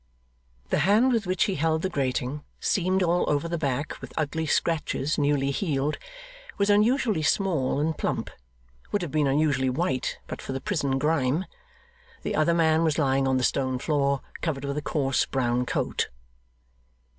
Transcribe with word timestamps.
The 0.69 0.79
hand 0.79 1.13
with 1.13 1.27
which 1.27 1.43
he 1.43 1.53
held 1.53 1.83
the 1.83 1.87
grating 1.89 2.43
(seamed 2.59 3.03
all 3.03 3.23
over 3.29 3.47
the 3.47 3.59
back 3.59 4.01
with 4.01 4.13
ugly 4.17 4.47
scratches 4.47 5.19
newly 5.19 5.51
healed), 5.51 5.99
was 6.57 6.71
unusually 6.71 7.21
small 7.21 7.79
and 7.79 7.95
plump; 7.95 8.31
would 8.91 9.03
have 9.03 9.11
been 9.11 9.27
unusually 9.27 9.69
white 9.69 10.17
but 10.25 10.41
for 10.41 10.53
the 10.53 10.59
prison 10.59 10.97
grime. 10.97 11.45
The 12.23 12.33
other 12.33 12.55
man 12.55 12.83
was 12.83 12.97
lying 12.97 13.27
on 13.27 13.37
the 13.37 13.43
stone 13.43 13.77
floor, 13.77 14.21
covered 14.41 14.65
with 14.65 14.77
a 14.79 14.81
coarse 14.81 15.27
brown 15.27 15.67
coat. 15.67 16.09